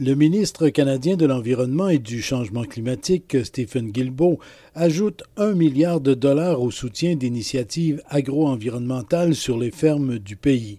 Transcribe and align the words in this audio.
Le 0.00 0.14
ministre 0.14 0.68
canadien 0.68 1.16
de 1.16 1.26
l'Environnement 1.26 1.88
et 1.88 1.98
du 1.98 2.22
Changement 2.22 2.62
climatique, 2.62 3.36
Stephen 3.42 3.90
Guilbeault, 3.90 4.38
ajoute 4.76 5.24
un 5.36 5.54
milliard 5.54 6.00
de 6.00 6.14
dollars 6.14 6.62
au 6.62 6.70
soutien 6.70 7.16
d'initiatives 7.16 8.00
agro-environnementales 8.08 9.34
sur 9.34 9.58
les 9.58 9.72
fermes 9.72 10.20
du 10.20 10.36
pays. 10.36 10.78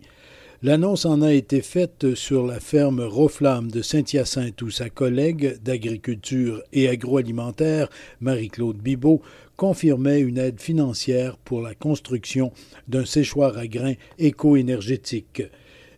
L'annonce 0.64 1.04
en 1.04 1.22
a 1.22 1.34
été 1.34 1.62
faite 1.62 2.16
sur 2.16 2.48
la 2.48 2.62
ferme 2.62 3.02
Roflamme 3.02 3.70
de 3.70 3.82
Saint-Hyacinthe 3.82 4.62
où 4.62 4.70
sa 4.70 4.90
collègue 4.90 5.62
d'agriculture 5.62 6.64
et 6.72 6.88
agroalimentaire, 6.88 7.90
Marie-Claude 8.22 8.78
Bibot, 8.78 9.22
confirmait 9.58 10.22
une 10.22 10.38
aide 10.38 10.62
financière 10.62 11.36
pour 11.36 11.60
la 11.62 11.76
construction 11.76 12.54
d'un 12.88 13.04
séchoir 13.04 13.58
à 13.58 13.68
grains 13.68 13.96
éco-énergétique. 14.18 15.44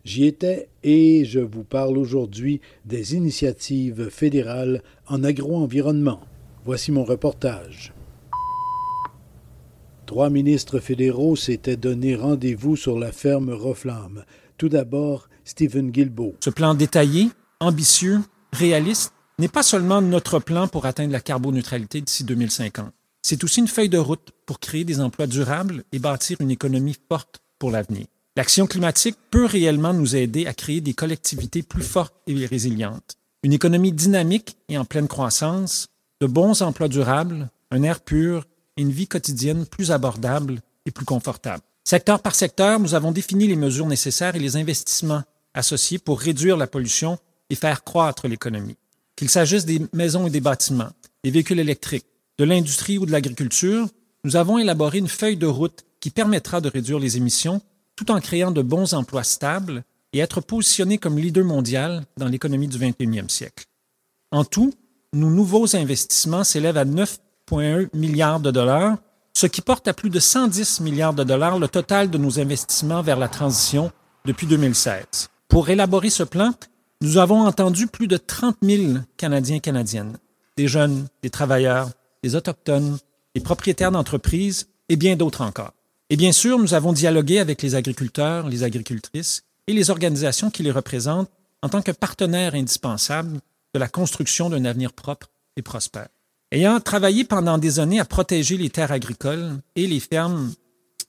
J'y 0.04 0.24
étais 0.26 0.68
et 0.82 1.24
je 1.24 1.38
vous 1.38 1.62
parle 1.62 1.96
aujourd'hui 1.96 2.60
des 2.84 3.14
initiatives 3.14 4.08
fédérales 4.10 4.82
en 5.06 5.22
agro-environnement. 5.22 6.20
Voici 6.64 6.90
mon 6.90 7.04
reportage. 7.04 7.92
Trois 10.06 10.28
ministres 10.28 10.80
fédéraux 10.80 11.36
s'étaient 11.36 11.76
donné 11.76 12.16
rendez-vous 12.16 12.76
sur 12.76 12.98
la 12.98 13.12
ferme 13.12 13.50
Roflamme. 13.50 14.24
Tout 14.58 14.68
d'abord, 14.68 15.28
Stephen 15.44 15.90
Guilbeault. 15.90 16.34
Ce 16.40 16.50
plan 16.50 16.74
détaillé, 16.74 17.28
ambitieux, 17.60 18.20
réaliste, 18.52 19.12
n'est 19.38 19.48
pas 19.48 19.62
seulement 19.62 20.02
notre 20.02 20.40
plan 20.40 20.66
pour 20.66 20.84
atteindre 20.84 21.12
la 21.12 21.20
carboneutralité 21.20 22.00
d'ici 22.00 22.24
2050. 22.24 22.92
C'est 23.22 23.44
aussi 23.44 23.60
une 23.60 23.68
feuille 23.68 23.88
de 23.88 23.98
route 23.98 24.32
pour 24.46 24.58
créer 24.58 24.84
des 24.84 25.00
emplois 25.00 25.28
durables 25.28 25.84
et 25.92 26.00
bâtir 26.00 26.40
une 26.40 26.50
économie 26.50 26.96
forte 27.08 27.40
pour 27.58 27.70
l'avenir. 27.70 28.06
L'action 28.34 28.66
climatique 28.66 29.18
peut 29.30 29.44
réellement 29.44 29.92
nous 29.92 30.16
aider 30.16 30.46
à 30.46 30.54
créer 30.54 30.80
des 30.80 30.94
collectivités 30.94 31.62
plus 31.62 31.82
fortes 31.82 32.14
et 32.26 32.46
résilientes, 32.46 33.18
une 33.42 33.52
économie 33.52 33.92
dynamique 33.92 34.56
et 34.70 34.78
en 34.78 34.86
pleine 34.86 35.06
croissance, 35.06 35.88
de 36.22 36.26
bons 36.26 36.62
emplois 36.62 36.88
durables, 36.88 37.50
un 37.70 37.82
air 37.82 38.00
pur 38.00 38.46
et 38.78 38.82
une 38.82 38.90
vie 38.90 39.06
quotidienne 39.06 39.66
plus 39.66 39.90
abordable 39.90 40.62
et 40.86 40.90
plus 40.90 41.04
confortable. 41.04 41.62
Secteur 41.84 42.22
par 42.22 42.34
secteur, 42.34 42.80
nous 42.80 42.94
avons 42.94 43.12
défini 43.12 43.48
les 43.48 43.56
mesures 43.56 43.86
nécessaires 43.86 44.34
et 44.34 44.38
les 44.40 44.56
investissements 44.56 45.24
associés 45.52 45.98
pour 45.98 46.18
réduire 46.18 46.56
la 46.56 46.66
pollution 46.66 47.18
et 47.50 47.54
faire 47.54 47.84
croître 47.84 48.28
l'économie. 48.28 48.78
Qu'il 49.14 49.28
s'agisse 49.28 49.66
des 49.66 49.82
maisons 49.92 50.26
et 50.26 50.30
des 50.30 50.40
bâtiments, 50.40 50.92
des 51.22 51.30
véhicules 51.30 51.60
électriques, 51.60 52.06
de 52.38 52.44
l'industrie 52.44 52.96
ou 52.96 53.04
de 53.04 53.12
l'agriculture, 53.12 53.88
nous 54.24 54.36
avons 54.36 54.56
élaboré 54.56 54.98
une 54.98 55.08
feuille 55.08 55.36
de 55.36 55.46
route 55.46 55.84
qui 56.00 56.08
permettra 56.08 56.62
de 56.62 56.70
réduire 56.70 56.98
les 56.98 57.18
émissions 57.18 57.60
tout 57.96 58.10
en 58.10 58.20
créant 58.20 58.50
de 58.50 58.62
bons 58.62 58.94
emplois 58.94 59.24
stables 59.24 59.84
et 60.12 60.18
être 60.18 60.40
positionné 60.40 60.98
comme 60.98 61.18
leader 61.18 61.44
mondial 61.44 62.04
dans 62.16 62.28
l'économie 62.28 62.68
du 62.68 62.78
21e 62.78 63.28
siècle. 63.28 63.64
En 64.30 64.44
tout, 64.44 64.72
nos 65.12 65.30
nouveaux 65.30 65.76
investissements 65.76 66.44
s'élèvent 66.44 66.78
à 66.78 66.84
9,1 66.84 67.88
milliards 67.94 68.40
de 68.40 68.50
dollars, 68.50 68.96
ce 69.34 69.46
qui 69.46 69.60
porte 69.60 69.88
à 69.88 69.94
plus 69.94 70.10
de 70.10 70.20
110 70.20 70.80
milliards 70.80 71.14
de 71.14 71.24
dollars 71.24 71.58
le 71.58 71.68
total 71.68 72.10
de 72.10 72.18
nos 72.18 72.38
investissements 72.38 73.02
vers 73.02 73.18
la 73.18 73.28
transition 73.28 73.90
depuis 74.24 74.46
2016. 74.46 75.04
Pour 75.48 75.68
élaborer 75.68 76.10
ce 76.10 76.22
plan, 76.22 76.52
nous 77.02 77.18
avons 77.18 77.46
entendu 77.46 77.86
plus 77.86 78.06
de 78.06 78.16
30 78.16 78.56
000 78.62 78.94
Canadiens 79.16 79.56
et 79.56 79.60
Canadiennes, 79.60 80.16
des 80.56 80.68
jeunes, 80.68 81.08
des 81.22 81.30
travailleurs, 81.30 81.90
des 82.22 82.36
autochtones, 82.36 82.98
des 83.34 83.40
propriétaires 83.40 83.90
d'entreprises 83.90 84.68
et 84.88 84.96
bien 84.96 85.16
d'autres 85.16 85.42
encore. 85.42 85.72
Et 86.12 86.16
bien 86.16 86.32
sûr, 86.32 86.58
nous 86.58 86.74
avons 86.74 86.92
dialogué 86.92 87.38
avec 87.38 87.62
les 87.62 87.74
agriculteurs, 87.74 88.46
les 88.46 88.64
agricultrices 88.64 89.44
et 89.66 89.72
les 89.72 89.88
organisations 89.88 90.50
qui 90.50 90.62
les 90.62 90.70
représentent 90.70 91.30
en 91.62 91.70
tant 91.70 91.80
que 91.80 91.90
partenaires 91.90 92.54
indispensables 92.54 93.40
de 93.72 93.78
la 93.78 93.88
construction 93.88 94.50
d'un 94.50 94.66
avenir 94.66 94.92
propre 94.92 95.30
et 95.56 95.62
prospère. 95.62 96.08
Ayant 96.50 96.80
travaillé 96.80 97.24
pendant 97.24 97.56
des 97.56 97.80
années 97.80 97.98
à 97.98 98.04
protéger 98.04 98.58
les 98.58 98.68
terres 98.68 98.92
agricoles 98.92 99.62
et 99.74 99.86
les 99.86 100.00
fermes 100.00 100.52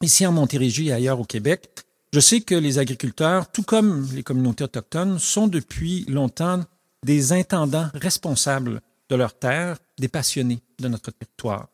ici 0.01 0.25
en 0.25 0.31
Montérégie 0.31 0.87
et 0.87 0.93
ailleurs 0.93 1.19
au 1.19 1.25
Québec, 1.25 1.83
je 2.13 2.21
sais 2.21 2.39
que 2.39 2.55
les 2.55 2.79
agriculteurs, 2.79 3.51
tout 3.51 3.63
comme 3.63 4.07
les 4.13 4.23
communautés 4.23 4.63
autochtones, 4.63 5.19
sont 5.19 5.47
depuis 5.47 6.05
longtemps 6.05 6.63
des 7.05 7.33
intendants 7.33 7.89
responsables 7.93 8.79
de 9.09 9.15
leurs 9.17 9.37
terres, 9.37 9.79
des 9.99 10.07
passionnés 10.07 10.61
de 10.79 10.87
notre 10.87 11.11
territoire. 11.11 11.67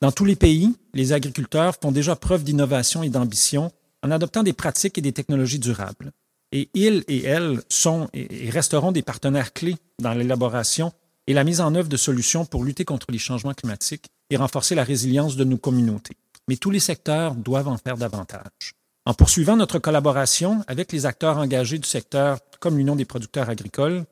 Dans 0.00 0.12
tous 0.12 0.26
les 0.26 0.36
pays, 0.36 0.74
les 0.92 1.12
agriculteurs 1.12 1.76
font 1.80 1.90
déjà 1.90 2.16
preuve 2.16 2.44
d'innovation 2.44 3.02
et 3.02 3.08
d'ambition 3.08 3.72
en 4.02 4.10
adoptant 4.10 4.42
des 4.42 4.52
pratiques 4.52 4.98
et 4.98 5.02
des 5.02 5.12
technologies 5.12 5.58
durables. 5.58 6.12
Et 6.52 6.68
ils 6.74 7.02
et 7.08 7.24
elles 7.24 7.60
sont 7.68 8.08
et 8.12 8.50
resteront 8.50 8.92
des 8.92 9.02
partenaires 9.02 9.52
clés 9.52 9.76
dans 10.00 10.12
l'élaboration 10.12 10.92
et 11.26 11.32
la 11.32 11.44
mise 11.44 11.60
en 11.60 11.74
œuvre 11.74 11.88
de 11.88 11.96
solutions 11.96 12.44
pour 12.44 12.62
lutter 12.62 12.84
contre 12.84 13.06
les 13.10 13.18
changements 13.18 13.54
climatiques 13.54 14.06
et 14.30 14.36
renforcer 14.36 14.74
la 14.74 14.84
résilience 14.84 15.36
de 15.36 15.44
nos 15.44 15.56
communautés. 15.56 16.16
Mais 16.48 16.56
tous 16.56 16.70
les 16.70 16.80
secteurs 16.80 17.34
doivent 17.34 17.68
en 17.68 17.78
faire 17.78 17.96
davantage. 17.96 18.74
En 19.06 19.14
poursuivant 19.14 19.56
notre 19.56 19.78
collaboration 19.78 20.62
avec 20.68 20.92
les 20.92 21.06
acteurs 21.06 21.38
engagés 21.38 21.78
du 21.78 21.88
secteur 21.88 22.38
comme 22.60 22.76
l'Union 22.76 22.96
des 22.96 23.04
producteurs 23.04 23.48
agricoles, 23.48 24.04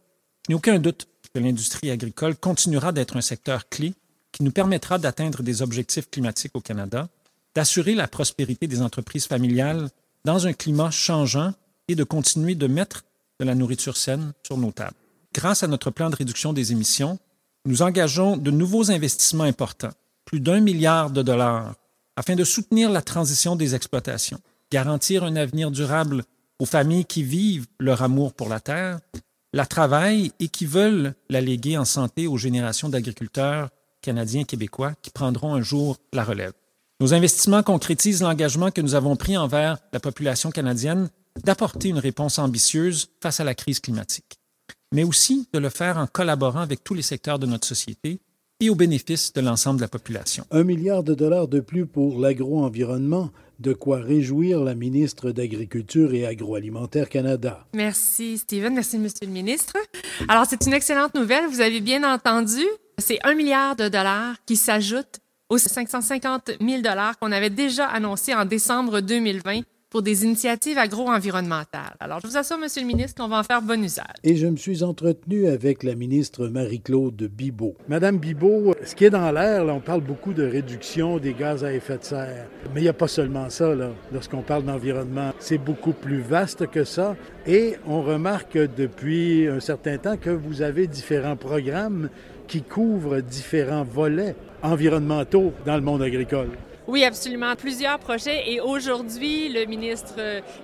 n'y 0.49 0.55
a 0.55 0.57
aucun 0.57 0.79
doute 0.79 1.09
que 1.33 1.41
l'industrie 1.41 1.91
agricole 1.91 2.37
continuera 2.37 2.93
d'être 2.93 3.17
un 3.17 3.21
secteur 3.21 3.69
clé 3.69 3.95
qui 4.35 4.43
nous 4.43 4.51
permettra 4.51 4.99
d'atteindre 4.99 5.45
des 5.45 5.63
objectifs 5.63 6.11
climatiques 6.11 6.57
au 6.57 6.61
Canada, 6.61 7.09
d'assurer 7.55 7.95
la 7.95 8.09
prospérité 8.09 8.67
des 8.67 8.83
entreprises 8.83 9.27
familiales 9.27 9.91
dans 10.25 10.49
un 10.49 10.53
climat 10.53 10.91
changeant 10.91 11.55
et 11.87 11.95
de 11.95 12.03
continuer 12.03 12.57
de 12.57 12.67
mettre 12.67 13.05
de 13.39 13.45
la 13.45 13.55
nourriture 13.55 13.97
saine 13.97 14.33
sur 14.43 14.59
nos 14.59 14.73
tables. 14.73 14.97
Grâce 15.33 15.63
à 15.63 15.69
notre 15.69 15.93
plan 15.93 16.11
de 16.11 16.17
réduction 16.17 16.53
des 16.53 16.73
émissions, 16.73 17.21
nous 17.65 17.83
engageons 17.83 18.37
de 18.37 18.51
nouveaux 18.51 18.91
investissements 18.91 19.45
importants, 19.45 19.93
plus 20.25 20.41
d'un 20.41 20.59
milliard 20.59 21.11
de 21.11 21.23
dollars, 21.23 21.77
afin 22.17 22.35
de 22.35 22.45
soutenir 22.45 22.91
la 22.91 23.03
transition 23.03 23.55
des 23.55 23.77
exploitations, 23.77 24.41
garantir 24.73 25.23
un 25.23 25.37
avenir 25.37 25.71
durable 25.71 26.25
aux 26.59 26.67
familles 26.67 27.05
qui 27.05 27.23
vivent 27.23 27.67
leur 27.79 28.03
amour 28.03 28.35
pour 28.35 28.49
la 28.49 28.59
terre, 28.59 28.99
la 29.53 29.65
travaillent 29.65 30.33
et 30.41 30.49
qui 30.49 30.67
veulent 30.67 31.15
la 31.31 31.41
léguer 31.41 31.79
en 31.79 31.85
santé 31.85 32.27
aux 32.27 32.37
générations 32.37 32.89
d'agriculteurs 32.89 33.71
canadiens 34.05 34.43
et 34.43 34.45
québécois 34.45 34.93
qui 35.03 35.11
prendront 35.11 35.55
un 35.55 35.63
jour 35.63 35.97
la 36.13 36.23
relève. 36.23 36.53
Nos 37.01 37.13
investissements 37.13 37.63
concrétisent 37.63 38.23
l'engagement 38.23 38.71
que 38.71 38.81
nous 38.81 38.95
avons 38.95 39.17
pris 39.17 39.37
envers 39.37 39.79
la 39.93 39.99
population 39.99 40.51
canadienne 40.51 41.09
d'apporter 41.43 41.89
une 41.89 41.99
réponse 41.99 42.39
ambitieuse 42.39 43.09
face 43.21 43.41
à 43.41 43.45
la 43.45 43.55
crise 43.55 43.81
climatique, 43.81 44.39
mais 44.93 45.03
aussi 45.03 45.49
de 45.53 45.59
le 45.59 45.71
faire 45.71 45.97
en 45.99 46.07
collaborant 46.07 46.61
avec 46.61 46.85
tous 46.85 46.95
les 46.95 47.03
secteurs 47.03 47.41
de 47.41 47.47
notre 47.47 47.67
société 47.67 48.21
et 48.61 48.71
au 48.71 48.77
bénéfice 48.77 49.33
de 49.33 49.41
l'ensemble 49.41 49.79
de 49.79 49.85
la 49.85 49.89
population. 49.89 50.47
Un 50.53 50.63
milliard 50.63 51.03
de 51.03 51.15
dollars 51.15 51.49
de 51.49 51.59
plus 51.59 51.87
pour 51.87 52.21
l'agro-environnement, 52.21 53.31
de 53.59 53.73
quoi 53.73 53.99
réjouir 53.99 54.63
la 54.63 54.75
ministre 54.75 55.33
d'Agriculture 55.33 56.15
et 56.15 56.27
Agroalimentaire 56.27 57.09
Canada. 57.09 57.67
Merci, 57.75 58.39
Stephen. 58.39 58.75
Merci, 58.75 58.99
Monsieur 58.99 59.27
le 59.27 59.33
ministre. 59.33 59.77
Alors, 60.29 60.45
c'est 60.49 60.65
une 60.67 60.73
excellente 60.73 61.15
nouvelle. 61.15 61.49
Vous 61.49 61.61
avez 61.61 61.81
bien 61.81 62.05
entendu. 62.05 62.65
C'est 62.99 63.19
un 63.25 63.35
milliard 63.35 63.75
de 63.75 63.89
dollars 63.89 64.37
qui 64.47 64.57
s'ajoute 64.57 65.19
aux 65.49 65.59
550 65.59 66.53
000 66.61 66.81
dollars 66.81 67.19
qu'on 67.19 67.33
avait 67.33 67.51
déjà 67.51 67.87
annoncés 67.87 68.35
en 68.35 68.45
décembre 68.45 69.01
2020 69.01 69.63
pour 69.91 70.03
des 70.03 70.25
initiatives 70.25 70.77
agro-environnementales. 70.77 71.95
Alors, 72.01 72.19
je 72.19 72.27
vous 72.27 72.37
assure, 72.37 72.59
Monsieur 72.59 72.83
le 72.83 72.89
ministre, 72.89 73.23
qu'on 73.23 73.29
va 73.29 73.39
en 73.39 73.43
faire 73.45 73.63
bon 73.63 73.81
usage. 73.81 74.07
Et 74.25 74.35
je 74.35 74.49
me 74.49 74.57
suis 74.57 74.83
entretenu 74.83 75.47
avec 75.47 75.85
la 75.85 75.95
ministre 75.95 76.49
Marie-Claude 76.49 77.31
Bibeau. 77.33 77.77
Madame 77.87 78.19
Bibeau, 78.19 78.75
ce 78.85 78.97
qui 78.97 79.05
est 79.05 79.11
dans 79.11 79.31
l'air, 79.31 79.65
on 79.67 79.79
parle 79.79 80.01
beaucoup 80.01 80.33
de 80.33 80.43
réduction 80.45 81.19
des 81.19 81.33
gaz 81.33 81.65
à 81.65 81.73
effet 81.73 81.99
de 81.99 82.03
serre. 82.03 82.49
Mais 82.75 82.81
il 82.81 82.83
n'y 82.83 82.89
a 82.89 82.93
pas 82.93 83.07
seulement 83.07 83.49
ça, 83.51 83.73
là, 83.73 83.91
lorsqu'on 84.13 84.43
parle 84.43 84.65
d'environnement. 84.65 85.33
C'est 85.39 85.59
beaucoup 85.59 85.93
plus 85.93 86.23
vaste 86.23 86.67
que 86.67 86.83
ça. 86.83 87.15
Et 87.47 87.77
on 87.87 88.03
remarque 88.03 88.59
depuis 88.59 89.47
un 89.47 89.61
certain 89.61 89.99
temps 89.99 90.17
que 90.17 90.31
vous 90.31 90.63
avez 90.63 90.89
différents 90.89 91.37
programmes 91.37 92.09
qui 92.47 92.63
couvrent 92.63 93.21
différents 93.21 93.85
volets 93.85 94.35
environnementaux 94.63 95.53
dans 95.65 95.77
le 95.77 95.83
monde 95.83 96.03
agricole. 96.03 96.49
Oui, 96.87 97.03
absolument. 97.03 97.57
Plusieurs 97.57 97.99
projets. 97.99 98.53
Et 98.53 98.61
aujourd'hui, 98.61 99.49
le 99.49 99.65
ministre 99.65 100.17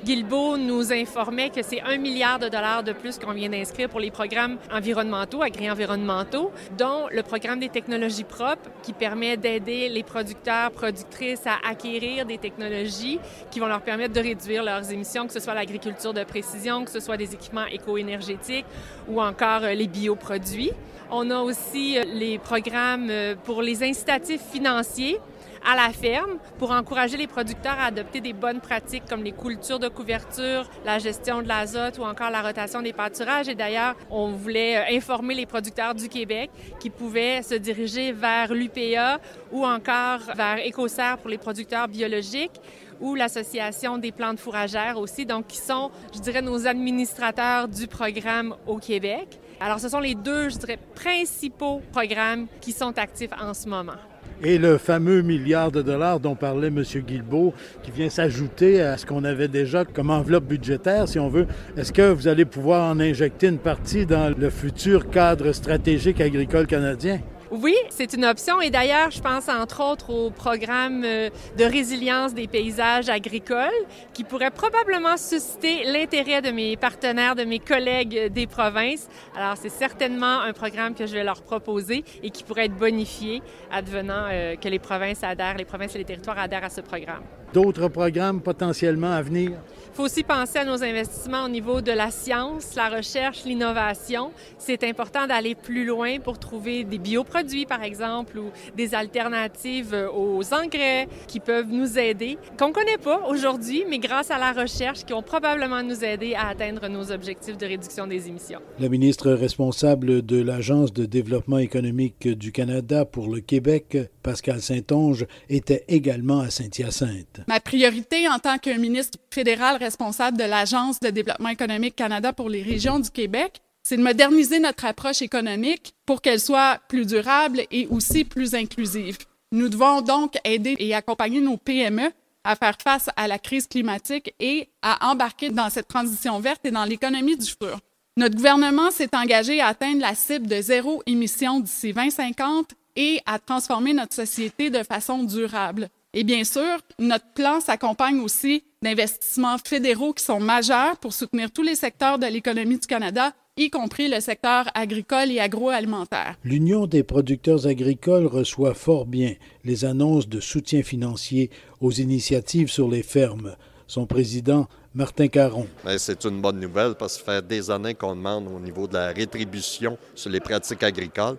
Guilbeault 0.05 0.59
nous 0.59 0.93
informait 0.93 1.49
que 1.49 1.63
c'est 1.63 1.81
un 1.81 1.97
milliard 1.97 2.39
de 2.39 2.51
dollars 2.51 2.83
de 2.83 2.93
plus 2.93 3.19
qu'on 3.19 3.33
vient 3.33 3.49
d'inscrire 3.49 3.89
pour 3.89 4.01
les 4.01 4.11
programmes 4.11 4.59
environnementaux, 4.71 5.41
agri-environnementaux, 5.41 6.53
dont 6.77 7.07
le 7.11 7.23
programme 7.23 7.59
des 7.59 7.71
technologies 7.71 8.25
propres 8.25 8.69
qui 8.83 8.93
permet 8.93 9.39
d'aider 9.39 9.89
les 9.89 10.03
producteurs, 10.03 10.73
productrices 10.73 11.47
à 11.47 11.67
acquérir 11.67 12.27
des 12.27 12.37
technologies 12.37 13.19
qui 13.51 13.59
vont 13.59 13.69
leur 13.69 13.81
permettre 13.81 14.13
de 14.13 14.21
réduire 14.21 14.63
leurs 14.63 14.93
émissions, 14.93 15.27
que 15.27 15.33
ce 15.33 15.41
soit 15.41 15.55
l'agriculture 15.55 16.13
de 16.13 16.25
précision, 16.25 16.85
que 16.85 16.91
ce 16.91 17.01
soit 17.01 17.17
des 17.17 17.33
équipements 17.33 17.65
éco-énergétiques 17.65 18.67
ou 19.09 19.23
encore 19.23 19.63
euh, 19.63 19.73
les 19.73 19.89
bioproduits. 19.89 20.73
On 21.11 21.31
a 21.31 21.39
aussi 21.39 21.99
euh, 21.99 22.05
les 22.05 22.39
programmes 22.39 23.09
euh, 23.09 23.35
pour 23.43 23.63
les 23.63 23.83
incitatifs 23.83 24.43
financiers 24.53 25.19
à 25.65 25.77
la 25.77 25.93
ferme 25.93 26.39
pour 26.59 26.71
encourager 26.71 27.17
les 27.17 27.27
producteurs 27.27 27.79
à 27.79 27.87
adopter 27.87 28.21
des 28.21 28.33
bonnes 28.33 28.61
pratiques 28.61 29.05
comme 29.09 29.23
les 29.23 29.33
cultures 29.33 29.79
de 29.79 29.89
couverture, 29.89 30.69
la 30.85 30.99
gestion 30.99 31.43
de 31.43 31.49
l'azote 31.49 31.99
ou 31.99 32.03
encore 32.03 32.31
la 32.31 32.43
rotation 32.43 32.83
des 32.83 32.93
pâturages. 32.93 33.49
Et 33.49 33.55
d'ailleurs, 33.55 33.97
on 34.11 34.33
voulait 34.33 34.79
euh, 34.79 34.97
informer 34.97 35.35
les 35.35 35.47
producteurs 35.47 35.95
du 35.95 36.09
Québec 36.09 36.51
qui 36.79 36.91
pouvaient 36.91 37.43
se 37.43 37.55
diriger 37.55 38.13
vers 38.13 38.53
l'UPA 38.53 39.21
ou 39.53 39.65
encore 39.65 40.21
vers 40.35 40.59
EcoSerre 40.67 41.19
pour 41.19 41.31
les 41.31 41.39
producteurs 41.39 41.89
biologiques 41.89 42.61
ou 43.01 43.15
l'Association 43.15 43.99
des 43.99 44.13
plantes 44.13 44.39
fourragères 44.39 44.99
aussi, 44.99 45.25
donc 45.25 45.47
qui 45.47 45.57
sont, 45.57 45.91
je 46.15 46.21
dirais, 46.21 46.43
nos 46.43 46.67
administrateurs 46.67 47.67
du 47.67 47.87
programme 47.87 48.55
au 48.67 48.77
Québec. 48.77 49.41
Alors, 49.59 49.81
ce 49.81 49.89
sont 49.89 50.01
les 50.01 50.15
deux, 50.15 50.51
je 50.51 50.59
dirais, 50.59 50.79
principaux 50.95 51.81
programmes 51.93 52.47
qui 52.61 52.73
sont 52.73 52.97
actifs 52.99 53.33
en 53.41 53.55
ce 53.55 53.69
moment 53.69 53.97
et 54.43 54.59
le 54.59 54.79
fameux 54.79 55.23
milliard 55.23 55.71
de 55.71 55.83
dollars 55.83 56.21
dont 56.21 56.35
parlait 56.35 56.69
M. 56.69 56.83
Guilbeault, 56.83 57.55
qui 57.83 57.91
vient 57.91 58.11
s'ajouter 58.11 58.81
à 58.81 58.97
ce 58.97 59.07
qu'on 59.07 59.25
avait 59.25 59.49
déjà 59.49 59.85
comme 59.85 60.11
enveloppe 60.11 60.45
budgétaire, 60.45 61.09
si 61.09 61.19
on 61.19 61.29
veut. 61.29 61.47
Est-ce 61.77 61.93
que 61.93 62.11
vous 62.13 62.29
allez 62.29 62.45
pouvoir 62.45 62.91
en 62.91 63.01
injecter 63.01 63.49
une 63.49 63.59
partie 63.59 64.07
dans 64.07 64.35
le 64.37 64.51
futur 64.51 65.11
cadre 65.11 65.53
stratégique 65.53 66.21
agricole 66.21 66.67
canadien? 66.67 67.21
Oui, 67.51 67.75
c'est 67.89 68.13
une 68.13 68.25
option. 68.25 68.61
Et 68.61 68.71
d'ailleurs, 68.71 69.11
je 69.11 69.21
pense 69.21 69.49
entre 69.49 69.83
autres 69.83 70.11
au 70.11 70.31
programme 70.31 71.03
euh, 71.05 71.31
de 71.59 71.65
résilience 71.65 72.33
des 72.33 72.47
paysages 72.47 73.09
agricoles 73.09 73.69
qui 74.15 74.23
pourrait 74.23 74.53
probablement 74.53 75.17
susciter 75.17 75.83
l'intérêt 75.83 76.43
de 76.43 76.53
mes 76.53 76.77
partenaires, 76.77 77.35
de 77.35 77.43
mes 77.43 77.59
collègues 77.59 78.33
des 78.33 78.47
provinces. 78.47 79.09
Alors, 79.37 79.57
c'est 79.57 79.69
certainement 79.69 80.41
un 80.43 80.53
programme 80.53 80.95
que 80.95 81.07
je 81.07 81.15
vais 81.15 81.25
leur 81.25 81.43
proposer 81.43 82.05
et 82.23 82.31
qui 82.31 82.45
pourrait 82.45 82.67
être 82.67 82.77
bonifié 82.77 83.43
advenant 83.73 84.29
euh, 84.31 84.55
que 84.55 84.69
les 84.69 84.79
provinces 84.79 85.25
adhèrent, 85.25 85.57
les 85.57 85.65
provinces 85.65 85.97
et 85.97 85.99
les 85.99 86.05
territoires 86.05 86.39
adhèrent 86.39 86.65
à 86.65 86.71
ce 86.71 86.83
programme. 86.83 87.25
D'autres 87.53 87.89
programmes 87.89 88.41
potentiellement 88.41 89.13
à 89.13 89.23
venir? 89.23 89.53
Il 89.93 89.97
faut 89.97 90.05
aussi 90.05 90.23
penser 90.23 90.61
à 90.61 90.65
nos 90.65 90.85
investissements 90.85 91.45
au 91.45 91.49
niveau 91.49 91.81
de 91.81 91.91
la 91.91 92.13
science, 92.13 92.77
la 92.77 92.89
recherche, 92.89 93.45
l'innovation. 93.45 94.31
C'est 94.57 94.85
important 94.85 95.27
d'aller 95.27 95.57
plus 95.57 95.85
loin 95.85 96.21
pour 96.21 96.39
trouver 96.39 96.85
des 96.85 96.99
bioproduits, 96.99 97.67
par 97.67 97.83
exemple, 97.83 98.39
ou 98.39 98.51
des 98.77 98.95
alternatives 98.95 100.09
aux 100.15 100.55
engrais 100.55 101.09
qui 101.27 101.41
peuvent 101.41 101.71
nous 101.71 101.99
aider, 101.99 102.39
qu'on 102.57 102.69
ne 102.69 102.73
connaît 102.73 102.99
pas 102.99 103.27
aujourd'hui, 103.29 103.85
mais 103.91 103.99
grâce 103.99 104.31
à 104.31 104.39
la 104.39 104.53
recherche, 104.53 105.05
qui 105.05 105.13
vont 105.13 105.23
probablement 105.23 105.83
nous 105.83 106.05
aider 106.05 106.35
à 106.35 106.49
atteindre 106.49 106.89
nos 106.89 107.11
objectifs 107.11 107.59
de 107.59 107.67
réduction 107.67 108.07
des 108.07 108.29
émissions. 108.29 108.61
Le 108.79 108.89
ministre 108.89 109.33
responsable 109.33 110.25
de 110.25 110.41
l'Agence 110.41 110.93
de 110.93 111.05
développement 111.05 111.59
économique 111.59 112.29
du 112.29 112.53
Canada 112.53 113.05
pour 113.05 113.29
le 113.29 113.41
Québec, 113.41 113.99
Pascal 114.23 114.63
Saint-Onge, 114.63 115.27
était 115.49 115.85
également 115.89 116.41
à 116.41 116.51
Saint-Hyacinthe. 116.51 117.40
Ma 117.47 117.61
priorité 117.61 118.29
en 118.29 118.39
tant 118.39 118.59
que 118.59 118.71
ministre 118.71 119.19
fédéral 119.31 119.77
responsable 119.77 120.37
de 120.37 120.45
l'Agence 120.45 121.01
de 121.01 121.11
développement 121.11 121.49
économique 121.49 121.97
Canada 121.97 122.33
pour 122.33 122.49
les 122.49 122.63
régions 122.63 122.99
du 122.99 123.11
Québec, 123.11 123.61
c'est 123.83 123.97
de 123.97 124.03
moderniser 124.03 124.59
notre 124.59 124.85
approche 124.85 125.23
économique 125.23 125.95
pour 126.07 126.21
qu'elle 126.21 126.41
soit 126.41 126.81
plus 126.89 127.07
durable 127.07 127.63
et 127.71 127.87
aussi 127.89 128.25
plus 128.25 128.55
inclusive. 128.55 129.19
Nous 129.53 129.69
devons 129.69 130.01
donc 130.01 130.39
aider 130.45 130.77
et 130.79 130.95
accompagner 130.95 131.41
nos 131.41 131.57
PME 131.57 132.13
à 132.45 132.57
faire 132.57 132.77
face 132.83 133.09
à 133.17 133.27
la 133.27 133.39
crise 133.39 133.67
climatique 133.67 134.35
et 134.39 134.69
à 134.83 135.11
embarquer 135.11 135.51
dans 135.51 135.71
cette 135.71 135.89
transition 135.89 136.39
verte 136.41 136.65
et 136.65 136.71
dans 136.71 136.85
l'économie 136.85 137.37
du 137.37 137.47
futur. 137.47 137.79
Notre 138.17 138.37
gouvernement 138.37 138.91
s'est 138.91 139.15
engagé 139.15 139.61
à 139.61 139.69
atteindre 139.69 140.01
la 140.01 140.15
cible 140.15 140.47
de 140.47 140.61
zéro 140.61 141.03
émission 141.07 141.61
d'ici 141.61 141.93
2050 141.93 142.75
et 142.97 143.21
à 143.27 143.39
transformer 143.39 143.93
notre 143.93 144.15
société 144.15 144.71
de 144.71 144.83
façon 144.83 145.23
durable. 145.23 145.89
Et 146.13 146.25
bien 146.25 146.43
sûr, 146.43 146.79
notre 146.99 147.33
plan 147.35 147.61
s'accompagne 147.61 148.19
aussi 148.19 148.65
d'investissements 148.83 149.59
fédéraux 149.65 150.13
qui 150.13 150.25
sont 150.25 150.41
majeurs 150.41 150.97
pour 150.99 151.13
soutenir 151.13 151.53
tous 151.53 151.63
les 151.63 151.77
secteurs 151.77 152.19
de 152.19 152.27
l'économie 152.27 152.79
du 152.79 152.87
Canada, 152.89 153.33
y 153.57 153.71
compris 153.71 154.09
le 154.09 154.19
secteur 154.19 154.67
agricole 154.75 155.31
et 155.31 155.39
agroalimentaire. 155.39 156.37
L'Union 156.43 156.87
des 156.87 157.05
producteurs 157.05 157.69
agricoles 157.69 158.27
reçoit 158.27 158.75
fort 158.75 159.07
bien 159.07 159.35
les 159.65 159.85
annonces 159.85 160.29
de 160.29 160.41
soutien 160.41 160.83
financier 160.83 161.51
aux 161.81 161.93
initiatives 161.93 162.71
sur 162.71 162.91
les 162.91 163.05
fermes. 163.05 163.55
Son 163.87 164.07
président, 164.07 164.67
Martin 164.93 165.29
Caron. 165.29 165.69
C'est 165.99 166.25
une 166.25 166.41
bonne 166.41 166.59
nouvelle 166.59 166.97
parce 166.97 167.17
que 167.17 167.25
ça 167.25 167.35
fait 167.35 167.47
des 167.47 167.71
années 167.71 167.95
qu'on 167.95 168.17
demande 168.17 168.49
au 168.49 168.59
niveau 168.59 168.89
de 168.89 168.95
la 168.95 169.13
rétribution 169.13 169.97
sur 170.17 170.31
les 170.31 170.41
pratiques 170.41 170.83
agricoles. 170.83 171.37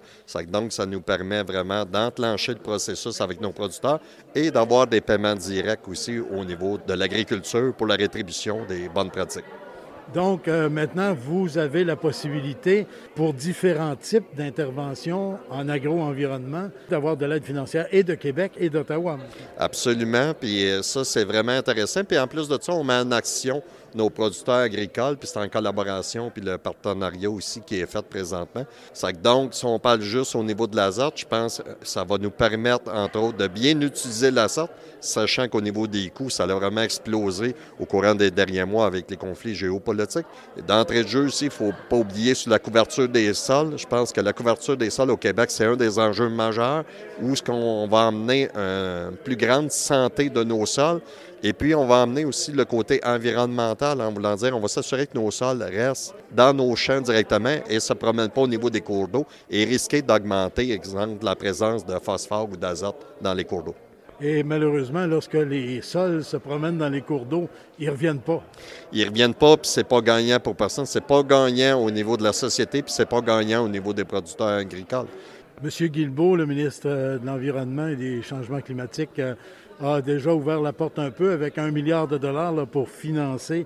Donc, 0.47 0.71
ça 0.71 0.85
nous 0.85 1.01
permet 1.01 1.43
vraiment 1.43 1.83
d'enclencher 1.83 2.53
le 2.53 2.59
processus 2.59 3.19
avec 3.19 3.41
nos 3.41 3.51
producteurs 3.51 3.99
et 4.33 4.51
d'avoir 4.51 4.87
des 4.87 5.01
paiements 5.01 5.35
directs 5.35 5.85
aussi 5.89 6.17
au 6.17 6.45
niveau 6.45 6.77
de 6.77 6.93
l'agriculture 6.93 7.73
pour 7.75 7.87
la 7.87 7.95
rétribution 7.95 8.65
des 8.65 8.87
bonnes 8.87 9.11
pratiques. 9.11 9.43
Donc 10.13 10.47
euh, 10.47 10.69
maintenant, 10.69 11.13
vous 11.13 11.57
avez 11.57 11.83
la 11.83 11.95
possibilité, 11.95 12.85
pour 13.15 13.33
différents 13.33 13.95
types 13.95 14.25
d'interventions 14.35 15.37
en 15.49 15.69
agro-environnement, 15.69 16.69
d'avoir 16.89 17.15
de 17.15 17.25
l'aide 17.25 17.43
financière 17.43 17.87
et 17.91 18.03
de 18.03 18.15
Québec 18.15 18.53
et 18.57 18.69
d'Ottawa. 18.69 19.17
Absolument. 19.57 20.33
Puis 20.39 20.69
euh, 20.69 20.81
ça, 20.81 21.03
c'est 21.03 21.23
vraiment 21.23 21.53
intéressant. 21.53 22.03
Puis 22.03 22.17
en 22.17 22.27
plus 22.27 22.47
de 22.47 22.57
ça, 22.59 22.73
on 22.73 22.83
met 22.83 22.95
en 22.95 23.11
action 23.11 23.61
nos 23.95 24.09
producteurs 24.09 24.55
agricoles, 24.55 25.17
puis 25.17 25.27
c'est 25.27 25.39
en 25.39 25.49
collaboration, 25.49 26.29
puis 26.29 26.43
le 26.43 26.57
partenariat 26.57 27.29
aussi 27.29 27.61
qui 27.61 27.79
est 27.79 27.85
fait 27.85 28.01
présentement. 28.01 28.65
donc, 29.21 29.53
si 29.53 29.65
on 29.65 29.79
parle 29.79 30.01
juste 30.01 30.35
au 30.35 30.43
niveau 30.43 30.67
de 30.67 30.75
l'azote, 30.75 31.13
je 31.17 31.25
pense 31.25 31.59
que 31.59 31.85
ça 31.85 32.03
va 32.03 32.17
nous 32.17 32.31
permettre, 32.31 32.91
entre 32.93 33.19
autres, 33.19 33.37
de 33.37 33.47
bien 33.47 33.79
utiliser 33.81 34.31
l'azote, 34.31 34.71
sachant 34.99 35.47
qu'au 35.47 35.61
niveau 35.61 35.87
des 35.87 36.09
coûts, 36.09 36.29
ça 36.29 36.43
a 36.43 36.47
vraiment 36.47 36.81
explosé 36.81 37.55
au 37.79 37.85
courant 37.85 38.15
des 38.15 38.31
derniers 38.31 38.65
mois 38.65 38.85
avec 38.85 39.09
les 39.09 39.17
conflits 39.17 39.55
géopolitiques. 39.55 40.25
D'entrée 40.67 41.03
de 41.03 41.07
jeu 41.07 41.25
aussi, 41.25 41.45
il 41.45 41.47
ne 41.47 41.53
faut 41.53 41.73
pas 41.89 41.97
oublier 41.97 42.35
sur 42.35 42.51
la 42.51 42.59
couverture 42.59 43.07
des 43.07 43.33
sols. 43.33 43.77
Je 43.77 43.85
pense 43.85 44.11
que 44.11 44.21
la 44.21 44.33
couverture 44.33 44.77
des 44.77 44.89
sols 44.89 45.11
au 45.11 45.17
Québec, 45.17 45.49
c'est 45.51 45.65
un 45.65 45.75
des 45.75 45.97
enjeux 45.97 46.29
majeurs 46.29 46.83
où 47.21 47.35
ce 47.35 47.41
qu'on 47.41 47.87
va 47.87 48.07
emmener 48.07 48.49
une 48.55 49.15
plus 49.23 49.35
grande 49.35 49.71
santé 49.71 50.29
de 50.29 50.43
nos 50.43 50.65
sols. 50.65 51.01
Et 51.43 51.53
puis, 51.53 51.73
on 51.73 51.87
va 51.87 52.03
emmener 52.03 52.23
aussi 52.23 52.51
le 52.51 52.65
côté 52.65 53.01
environnemental, 53.03 53.99
en 53.99 54.11
voulant 54.11 54.35
dire, 54.35 54.55
on 54.55 54.59
va 54.59 54.67
s'assurer 54.67 55.07
que 55.07 55.17
nos 55.17 55.31
sols 55.31 55.63
restent 55.63 56.13
dans 56.31 56.53
nos 56.53 56.75
champs 56.75 57.01
directement 57.01 57.55
et 57.67 57.75
ne 57.75 57.79
se 57.79 57.93
promènent 57.93 58.29
pas 58.29 58.41
au 58.41 58.47
niveau 58.47 58.69
des 58.69 58.81
cours 58.81 59.07
d'eau 59.07 59.25
et 59.49 59.65
risquer 59.65 60.03
d'augmenter, 60.03 60.71
exemple, 60.71 61.25
la 61.25 61.35
présence 61.35 61.83
de 61.83 61.97
phosphore 61.97 62.47
ou 62.51 62.57
d'azote 62.57 63.07
dans 63.19 63.33
les 63.33 63.43
cours 63.43 63.63
d'eau. 63.63 63.75
Et 64.23 64.43
malheureusement, 64.43 65.07
lorsque 65.07 65.33
les 65.33 65.81
sols 65.81 66.23
se 66.23 66.37
promènent 66.37 66.77
dans 66.77 66.89
les 66.89 67.01
cours 67.01 67.25
d'eau, 67.25 67.49
ils 67.79 67.87
ne 67.87 67.91
reviennent 67.91 68.19
pas. 68.19 68.43
Ils 68.93 69.05
ne 69.05 69.09
reviennent 69.09 69.33
pas, 69.33 69.57
puis 69.57 69.67
c'est 69.67 69.87
pas 69.87 69.99
gagnant 69.99 70.39
pour 70.39 70.55
personne. 70.55 70.85
C'est 70.85 71.03
pas 71.03 71.23
gagnant 71.23 71.81
au 71.81 71.89
niveau 71.89 72.17
de 72.17 72.23
la 72.23 72.33
société, 72.33 72.83
puis 72.83 72.93
c'est 72.93 73.09
pas 73.09 73.21
gagnant 73.21 73.65
au 73.65 73.67
niveau 73.67 73.93
des 73.93 74.05
producteurs 74.05 74.59
agricoles. 74.59 75.07
Monsieur 75.63 75.87
Guilbeault, 75.87 76.35
le 76.35 76.45
ministre 76.45 76.87
de 76.87 77.19
l'Environnement 77.23 77.87
et 77.87 77.95
des 77.95 78.21
Changements 78.21 78.61
climatiques, 78.61 79.19
euh, 79.19 79.35
a 79.83 80.01
déjà 80.01 80.33
ouvert 80.33 80.61
la 80.61 80.73
porte 80.73 80.99
un 80.99 81.11
peu 81.11 81.31
avec 81.31 81.57
un 81.57 81.71
milliard 81.71 82.07
de 82.07 82.17
dollars 82.17 82.67
pour 82.67 82.89
financer 82.89 83.65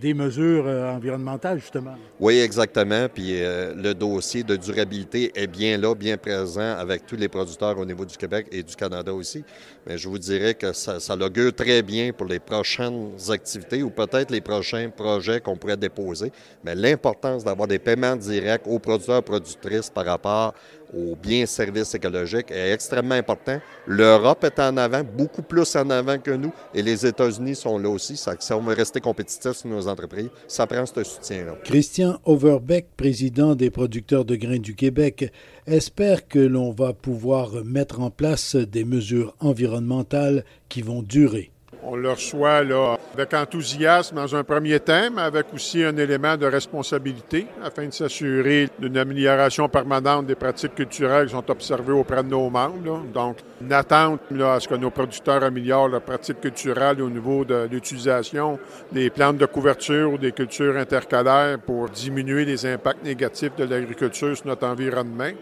des 0.00 0.14
mesures 0.14 0.64
euh, 0.66 0.90
environnementales, 0.90 1.60
justement. 1.60 1.94
Oui, 2.18 2.38
exactement. 2.38 3.08
Puis 3.12 3.42
euh, 3.42 3.74
le 3.74 3.94
dossier 3.94 4.42
de 4.42 4.56
durabilité 4.56 5.30
est 5.34 5.46
bien 5.46 5.78
là, 5.78 5.94
bien 5.94 6.16
présent 6.16 6.76
avec 6.76 7.06
tous 7.06 7.16
les 7.16 7.28
producteurs 7.28 7.78
au 7.78 7.84
niveau 7.84 8.04
du 8.04 8.16
Québec 8.16 8.48
et 8.50 8.62
du 8.62 8.74
Canada 8.74 9.12
aussi. 9.12 9.44
Mais 9.86 9.98
je 9.98 10.08
vous 10.08 10.18
dirais 10.18 10.54
que 10.54 10.72
ça, 10.72 10.98
ça 10.98 11.14
l'augure 11.14 11.54
très 11.54 11.82
bien 11.82 12.12
pour 12.12 12.26
les 12.26 12.40
prochaines 12.40 13.10
activités 13.28 13.82
ou 13.82 13.90
peut-être 13.90 14.30
les 14.30 14.40
prochains 14.40 14.88
projets 14.90 15.40
qu'on 15.40 15.56
pourrait 15.56 15.76
déposer. 15.76 16.32
Mais 16.64 16.74
l'importance 16.74 17.44
d'avoir 17.44 17.68
des 17.68 17.78
paiements 17.78 18.16
directs 18.16 18.66
aux 18.66 18.78
producteurs 18.78 19.22
productrices 19.22 19.90
par 19.90 20.06
rapport 20.06 20.54
au 20.96 21.16
bien 21.16 21.46
service 21.46 21.94
écologique 21.94 22.50
est 22.50 22.72
extrêmement 22.72 23.14
important. 23.14 23.60
L'Europe 23.86 24.44
est 24.44 24.58
en 24.58 24.76
avant, 24.76 25.02
beaucoup 25.02 25.42
plus 25.42 25.74
en 25.76 25.88
avant 25.90 26.18
que 26.18 26.30
nous, 26.30 26.52
et 26.74 26.82
les 26.82 27.06
États-Unis 27.06 27.54
sont 27.54 27.78
là 27.78 27.88
aussi. 27.88 28.16
Ça, 28.16 28.34
si 28.38 28.52
on 28.52 28.60
veut 28.60 28.74
rester 28.74 29.00
compétitif 29.00 29.52
sur 29.52 29.68
nos 29.68 29.88
entreprises, 29.88 30.30
ça 30.48 30.66
prend 30.66 30.84
ce 30.86 31.02
soutien-là. 31.02 31.56
Christian 31.64 32.18
Overbeck, 32.24 32.88
président 32.96 33.54
des 33.54 33.70
producteurs 33.70 34.24
de 34.24 34.36
grains 34.36 34.58
du 34.58 34.74
Québec, 34.74 35.32
espère 35.66 36.26
que 36.28 36.38
l'on 36.38 36.72
va 36.72 36.92
pouvoir 36.92 37.64
mettre 37.64 38.00
en 38.00 38.10
place 38.10 38.56
des 38.56 38.84
mesures 38.84 39.34
environnementales 39.40 40.44
qui 40.68 40.82
vont 40.82 41.02
durer. 41.02 41.51
On 41.84 41.96
le 41.96 42.10
reçoit 42.10 42.62
là, 42.62 42.96
avec 43.12 43.34
enthousiasme 43.34 44.14
dans 44.14 44.36
un 44.36 44.44
premier 44.44 44.78
temps, 44.78 45.10
mais 45.12 45.22
avec 45.22 45.46
aussi 45.52 45.82
un 45.82 45.96
élément 45.96 46.36
de 46.36 46.46
responsabilité 46.46 47.46
afin 47.60 47.86
de 47.86 47.92
s'assurer 47.92 48.68
d'une 48.78 48.96
amélioration 48.96 49.68
permanente 49.68 50.26
des 50.26 50.36
pratiques 50.36 50.76
culturelles 50.76 51.26
qui 51.26 51.32
sont 51.32 51.50
observées 51.50 51.92
auprès 51.92 52.22
de 52.22 52.28
nos 52.28 52.48
membres. 52.48 53.02
Donc, 53.12 53.38
une 53.60 53.72
attente 53.72 54.20
là, 54.30 54.54
à 54.54 54.60
ce 54.60 54.68
que 54.68 54.76
nos 54.76 54.90
producteurs 54.90 55.42
améliorent 55.42 55.88
leurs 55.88 56.02
pratiques 56.02 56.40
culturelles 56.40 57.02
au 57.02 57.10
niveau 57.10 57.44
de 57.44 57.66
l'utilisation 57.68 58.60
des 58.92 59.10
plantes 59.10 59.38
de 59.38 59.46
couverture 59.46 60.12
ou 60.12 60.18
des 60.18 60.30
cultures 60.30 60.76
intercalaires 60.76 61.58
pour 61.58 61.88
diminuer 61.88 62.44
les 62.44 62.64
impacts 62.64 63.04
négatifs 63.04 63.56
de 63.56 63.64
l'agriculture 63.64 64.36
sur 64.36 64.46
notre 64.46 64.68
environnement 64.68 65.32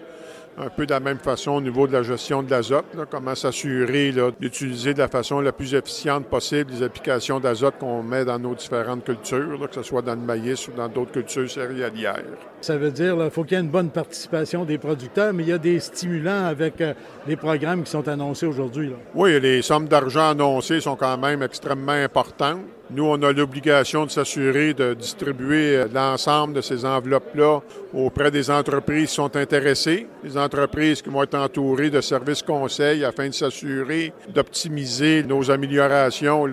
un 0.59 0.69
peu 0.69 0.85
de 0.87 0.90
la 0.90 1.00
même 1.00 1.19
façon 1.19 1.52
au 1.52 1.61
niveau 1.61 1.87
de 1.87 1.92
la 1.92 2.02
gestion 2.02 2.42
de 2.42 2.50
l'azote, 2.50 2.85
comment 3.11 3.35
s'assurer 3.35 4.12
d'utiliser 4.38 4.95
de 4.95 4.99
la 4.99 5.09
façon 5.09 5.40
la 5.40 5.52
plus 5.52 5.75
efficiente 5.75 6.26
possible 6.26 6.73
les 6.73 6.83
applications 6.83 7.40
d'azote 7.40 7.75
qu'on 7.78 8.02
met 8.02 8.25
dans 8.25 8.38
nos 8.38 8.54
différentes 8.54 9.04
cultures, 9.04 9.69
que 9.69 9.75
ce 9.75 9.83
soit 9.83 10.02
dans 10.02 10.14
le 10.14 10.21
maïs 10.21 10.69
ou 10.69 10.73
dans 10.73 10.88
d'autres 10.88 11.12
cultures 11.12 11.50
céréalières. 11.50 12.23
Ça 12.61 12.76
veut 12.76 12.90
dire 12.90 13.16
qu'il 13.16 13.30
faut 13.30 13.45
qu'il 13.45 13.57
y 13.57 13.61
ait 13.61 13.64
une 13.64 13.71
bonne 13.71 13.90
participation 13.90 14.64
des 14.64 14.78
producteurs, 14.78 15.33
mais 15.33 15.45
il 15.45 15.49
y 15.49 15.52
a 15.52 15.59
des 15.59 15.80
stimulants 15.80 16.47
avec 16.47 16.80
euh, 16.80 16.92
les 17.26 17.37
programmes 17.37 17.85
qui 17.85 17.90
sont 17.90 18.07
annoncés 18.07 18.47
aujourd'hui. 18.47 18.92
Oui, 19.14 19.40
les 19.40 19.62
sommes 19.62 19.88
d'argent 19.88 20.30
annoncées 20.30 20.80
sont 20.80 20.97
quand 20.97 21.16
même 21.16 21.42
extrêmement 21.42 21.92
importantes. 21.92 22.61
Nous, 22.93 23.05
on 23.05 23.23
a 23.23 23.33
l'obligation 23.33 24.05
de 24.05 24.11
s'assurer 24.11 24.75
de 24.75 24.95
distribuer 24.95 25.77
euh, 25.77 25.87
l'ensemble 25.95 26.55
de 26.55 26.61
ces 26.61 26.85
enveloppes-là 26.85 27.61
auprès 27.95 28.33
des 28.33 28.51
entreprises 28.51 29.11
qui 29.11 29.15
sont 29.15 29.37
intéressées, 29.37 30.09
les 30.25 30.37
entreprises 30.37 31.01
qui 31.01 31.09
vont 31.09 31.23
être 31.23 31.37
entourées 31.37 31.91
de 31.91 32.01
services 32.01 32.43
conseils 32.43 33.05
afin 33.05 33.29
de 33.29 33.35
s'assurer 33.35 34.13
d'optimiser 34.35 35.23
nos 35.23 35.51
améliorations 35.53 36.47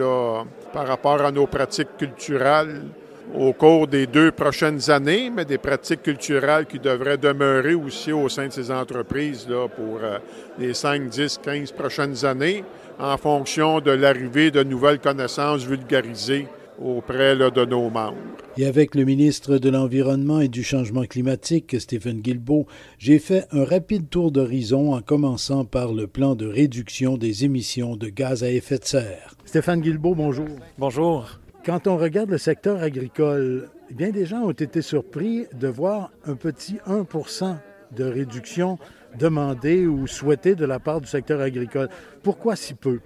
par 0.72 0.88
rapport 0.88 1.22
à 1.22 1.32
nos 1.32 1.48
pratiques 1.48 1.98
culturelles 1.98 2.84
au 3.36 3.54
cours 3.54 3.88
des 3.88 4.08
deux 4.08 4.32
prochaines 4.32 4.90
années, 4.90 5.30
mais 5.30 5.46
des 5.46 5.58
pratiques 5.58 6.04
culturelles 6.04 6.66
qui 6.66 6.80
devraient 6.80 7.18
demeurer 7.18 7.74
aussi 7.74 8.12
au 8.12 8.30
sein 8.30 8.48
de 8.48 8.54
ces 8.54 8.72
entreprises 8.72 9.48
là, 9.50 9.68
pour 9.68 10.00
euh, 10.02 10.18
les 10.60 10.74
5, 10.74 11.10
10, 11.10 11.40
15 11.44 11.72
prochaines 11.72 12.26
années, 12.26 12.64
en 13.00 13.18
fonction 13.18 13.80
de 13.80 13.92
l'arrivée 13.92 14.52
de 14.52 14.64
nouvelles 14.64 15.00
connaissances 15.00 15.64
vulgarisées 15.66 16.48
auprès 16.80 17.36
de 17.36 17.66
nos 17.66 17.90
membres. 17.90 18.18
Et 18.56 18.66
avec 18.66 18.96
le 18.96 19.04
ministre 19.04 19.58
de 19.58 19.70
l'Environnement 19.70 20.40
et 20.40 20.48
du 20.48 20.64
Changement 20.64 21.04
climatique, 21.04 21.76
Stephen 21.80 22.22
Guilbeault, 22.22 22.68
j'ai 22.98 23.20
fait 23.20 23.46
un 23.52 23.64
rapide 23.64 24.10
tour 24.10 24.32
d'horizon 24.32 24.94
en 24.94 25.02
commençant 25.02 25.66
par 25.66 25.94
le 25.94 26.08
plan 26.08 26.36
de 26.36 26.48
réduction 26.48 27.18
des 27.18 27.46
émissions 27.46 27.96
de 27.96 28.10
gaz 28.10 28.44
à 28.44 28.50
effet 28.52 28.80
de 28.80 28.86
serre. 28.86 29.36
Stéphane 29.46 29.82
Guilbeault, 29.82 30.16
bonjour. 30.16 30.48
Bonjour. 30.78 31.40
Quand 31.68 31.86
on 31.86 31.98
regarde 31.98 32.30
le 32.30 32.38
secteur 32.38 32.82
agricole, 32.82 33.70
bien 33.92 34.12
des 34.12 34.26
gens 34.26 34.44
ont 34.44 34.52
été 34.52 34.82
surpris 34.82 35.48
de 35.54 35.68
voir 35.68 36.12
un 36.26 36.36
petit 36.36 36.78
1% 36.88 37.58
de 37.92 38.06
réduction 38.06 38.80
demandée 39.20 39.86
ou 39.86 40.08
souhaitée 40.08 40.56
de 40.56 40.64
la 40.64 40.80
part 40.80 41.02
du 41.02 41.08
secteur 41.08 41.42
agricole. 41.42 41.90
Pourquoi 42.24 42.56
si 42.56 42.74
peu? 42.74 43.02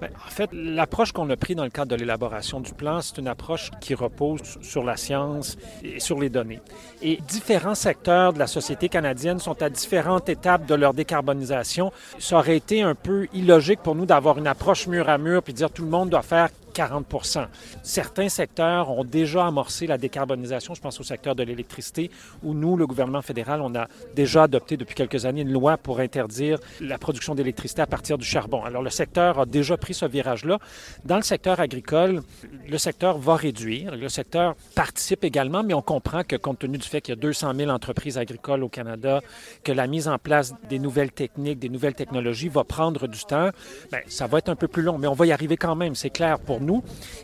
Ben, 0.00 0.10
en 0.24 0.30
fait, 0.30 0.50
l'approche 0.52 1.10
qu'on 1.10 1.28
a 1.30 1.36
prise 1.36 1.56
dans 1.56 1.64
le 1.64 1.70
cadre 1.70 1.90
de 1.90 1.96
l'élaboration 1.96 2.60
du 2.60 2.74
plan, 2.74 3.00
c'est 3.00 3.18
une 3.18 3.26
approche 3.26 3.72
qui 3.80 3.94
repose 3.94 4.40
sur 4.62 4.84
la 4.84 4.96
science 4.96 5.56
et 5.82 5.98
sur 5.98 6.20
les 6.20 6.28
données. 6.28 6.60
Et 7.02 7.18
différents 7.26 7.74
secteurs 7.74 8.32
de 8.32 8.38
la 8.38 8.46
société 8.46 8.88
canadienne 8.88 9.40
sont 9.40 9.60
à 9.62 9.68
différentes 9.68 10.28
étapes 10.28 10.64
de 10.66 10.76
leur 10.76 10.94
décarbonisation. 10.94 11.90
Ça 12.20 12.36
aurait 12.36 12.56
été 12.56 12.82
un 12.82 12.94
peu 12.94 13.26
illogique 13.32 13.80
pour 13.82 13.96
nous 13.96 14.06
d'avoir 14.06 14.38
une 14.38 14.46
approche 14.46 14.86
mur 14.86 15.08
à 15.08 15.18
mur 15.18 15.42
puis 15.42 15.54
dire 15.54 15.72
tout 15.72 15.82
le 15.82 15.90
monde 15.90 16.10
doit 16.10 16.22
faire 16.22 16.50
40 16.76 17.48
Certains 17.82 18.28
secteurs 18.28 18.90
ont 18.90 19.02
déjà 19.02 19.46
amorcé 19.46 19.86
la 19.86 19.96
décarbonisation. 19.96 20.74
Je 20.74 20.82
pense 20.82 21.00
au 21.00 21.02
secteur 21.02 21.34
de 21.34 21.42
l'électricité, 21.42 22.10
où 22.42 22.52
nous, 22.52 22.76
le 22.76 22.86
gouvernement 22.86 23.22
fédéral, 23.22 23.62
on 23.62 23.74
a 23.74 23.86
déjà 24.14 24.42
adopté 24.42 24.76
depuis 24.76 24.94
quelques 24.94 25.24
années 25.24 25.40
une 25.40 25.52
loi 25.52 25.78
pour 25.78 26.00
interdire 26.00 26.58
la 26.82 26.98
production 26.98 27.34
d'électricité 27.34 27.80
à 27.80 27.86
partir 27.86 28.18
du 28.18 28.26
charbon. 28.26 28.62
Alors, 28.62 28.82
le 28.82 28.90
secteur 28.90 29.40
a 29.40 29.46
déjà 29.46 29.78
pris 29.78 29.94
ce 29.94 30.04
virage-là. 30.04 30.58
Dans 31.06 31.16
le 31.16 31.22
secteur 31.22 31.60
agricole, 31.60 32.22
le 32.68 32.76
secteur 32.76 33.16
va 33.16 33.36
réduire. 33.36 33.96
Le 33.96 34.10
secteur 34.10 34.54
participe 34.74 35.24
également, 35.24 35.62
mais 35.62 35.72
on 35.72 35.82
comprend 35.82 36.24
que 36.24 36.36
compte 36.36 36.58
tenu 36.58 36.76
du 36.76 36.86
fait 36.86 37.00
qu'il 37.00 37.14
y 37.14 37.18
a 37.18 37.20
200 37.20 37.54
000 37.54 37.70
entreprises 37.70 38.18
agricoles 38.18 38.62
au 38.62 38.68
Canada, 38.68 39.22
que 39.64 39.72
la 39.72 39.86
mise 39.86 40.08
en 40.08 40.18
place 40.18 40.52
des 40.68 40.78
nouvelles 40.78 41.12
techniques, 41.12 41.58
des 41.58 41.70
nouvelles 41.70 41.94
technologies 41.94 42.50
va 42.50 42.64
prendre 42.64 43.06
du 43.06 43.24
temps, 43.24 43.48
bien, 43.90 44.00
ça 44.08 44.26
va 44.26 44.38
être 44.38 44.50
un 44.50 44.56
peu 44.56 44.68
plus 44.68 44.82
long, 44.82 44.98
mais 44.98 45.06
on 45.06 45.14
va 45.14 45.24
y 45.24 45.32
arriver 45.32 45.56
quand 45.56 45.74
même, 45.74 45.94
c'est 45.94 46.10
clair 46.10 46.38
pour 46.38 46.60
nous 46.60 46.65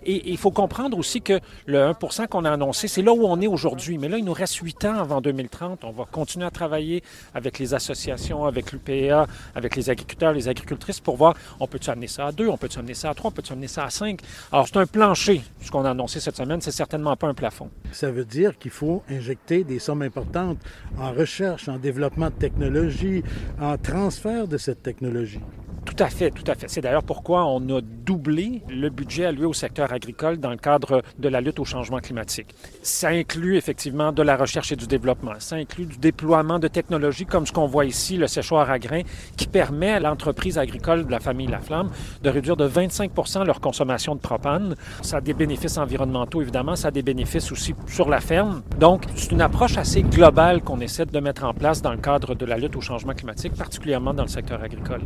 Et 0.04 0.30
il 0.30 0.38
faut 0.38 0.50
comprendre 0.50 0.98
aussi 0.98 1.22
que 1.22 1.40
le 1.66 1.78
1% 1.78 2.28
qu'on 2.28 2.44
a 2.44 2.50
annoncé, 2.50 2.88
c'est 2.88 3.02
là 3.02 3.12
où 3.12 3.24
on 3.24 3.40
est 3.40 3.46
aujourd'hui. 3.46 3.98
Mais 3.98 4.08
là, 4.08 4.18
il 4.18 4.24
nous 4.24 4.32
reste 4.32 4.56
huit 4.56 4.84
ans 4.84 4.98
avant 4.98 5.20
2030. 5.20 5.84
On 5.84 5.90
va 5.90 6.04
continuer 6.04 6.46
à 6.46 6.50
travailler 6.50 7.02
avec 7.34 7.58
les 7.58 7.74
associations, 7.74 8.44
avec 8.44 8.72
l'UPA, 8.72 9.26
avec 9.54 9.76
les 9.76 9.90
agriculteurs, 9.90 10.32
les 10.32 10.48
agricultrices 10.48 11.00
pour 11.00 11.16
voir, 11.16 11.34
on 11.60 11.66
peut-tu 11.66 11.90
amener 11.90 12.06
ça 12.06 12.26
à 12.26 12.32
deux, 12.32 12.48
on 12.48 12.56
peut-tu 12.56 12.78
amener 12.78 12.94
ça 12.94 13.10
à 13.10 13.14
trois, 13.14 13.30
on 13.30 13.32
peut-tu 13.32 13.52
amener 13.52 13.68
ça 13.68 13.84
à 13.84 13.90
cinq? 13.90 14.20
Alors, 14.50 14.66
c'est 14.68 14.76
un 14.76 14.86
plancher, 14.86 15.42
ce 15.60 15.70
qu'on 15.70 15.84
a 15.84 15.90
annoncé 15.90 16.20
cette 16.20 16.36
semaine. 16.36 16.60
C'est 16.60 16.70
certainement 16.70 17.16
pas 17.16 17.28
un 17.28 17.34
plafond. 17.34 17.70
Ça 17.92 18.10
veut 18.10 18.24
dire 18.24 18.58
qu'il 18.58 18.70
faut 18.70 19.02
injecter 19.08 19.64
des 19.64 19.78
sommes 19.78 20.02
importantes 20.02 20.58
en 20.98 21.12
recherche, 21.12 21.68
en 21.68 21.78
développement 21.78 22.26
de 22.26 22.34
technologie, 22.34 23.22
en 23.60 23.76
transfert 23.78 24.48
de 24.48 24.58
cette 24.58 24.82
technologie. 24.82 25.40
Tout 25.94 26.04
à 26.04 26.08
fait, 26.08 26.30
tout 26.30 26.50
à 26.50 26.54
fait. 26.54 26.68
C'est 26.68 26.80
d'ailleurs 26.80 27.02
pourquoi 27.02 27.44
on 27.44 27.60
a 27.68 27.82
doublé 27.82 28.62
le 28.70 28.88
budget 28.88 29.26
alloué 29.26 29.44
au 29.44 29.52
secteur 29.52 29.92
agricole 29.92 30.38
dans 30.38 30.48
le 30.48 30.56
cadre 30.56 31.02
de 31.18 31.28
la 31.28 31.42
lutte 31.42 31.58
au 31.58 31.66
changement 31.66 31.98
climatique. 31.98 32.54
Ça 32.82 33.08
inclut 33.08 33.58
effectivement 33.58 34.10
de 34.10 34.22
la 34.22 34.38
recherche 34.38 34.72
et 34.72 34.76
du 34.76 34.86
développement. 34.86 35.34
Ça 35.38 35.56
inclut 35.56 35.84
du 35.84 35.98
déploiement 35.98 36.58
de 36.58 36.66
technologies 36.66 37.26
comme 37.26 37.46
ce 37.46 37.52
qu'on 37.52 37.66
voit 37.66 37.84
ici, 37.84 38.16
le 38.16 38.26
séchoir 38.26 38.70
à 38.70 38.78
grains, 38.78 39.02
qui 39.36 39.46
permet 39.46 39.90
à 39.90 40.00
l'entreprise 40.00 40.56
agricole 40.56 41.04
de 41.04 41.10
la 41.10 41.20
famille 41.20 41.46
Laflamme 41.46 41.90
de 42.22 42.30
réduire 42.30 42.56
de 42.56 42.66
25% 42.66 43.44
leur 43.44 43.60
consommation 43.60 44.14
de 44.14 44.20
propane. 44.20 44.76
Ça 45.02 45.18
a 45.18 45.20
des 45.20 45.34
bénéfices 45.34 45.76
environnementaux, 45.76 46.40
évidemment. 46.40 46.74
Ça 46.74 46.88
a 46.88 46.90
des 46.90 47.02
bénéfices 47.02 47.52
aussi 47.52 47.74
sur 47.86 48.08
la 48.08 48.20
ferme. 48.20 48.62
Donc, 48.78 49.04
c'est 49.14 49.32
une 49.32 49.42
approche 49.42 49.76
assez 49.76 50.02
globale 50.02 50.62
qu'on 50.62 50.80
essaie 50.80 51.04
de 51.04 51.20
mettre 51.20 51.44
en 51.44 51.52
place 51.52 51.82
dans 51.82 51.92
le 51.92 51.98
cadre 51.98 52.34
de 52.34 52.46
la 52.46 52.56
lutte 52.56 52.76
au 52.76 52.80
changement 52.80 53.12
climatique, 53.12 53.52
particulièrement 53.52 54.14
dans 54.14 54.22
le 54.22 54.30
secteur 54.30 54.62
agricole. 54.62 55.02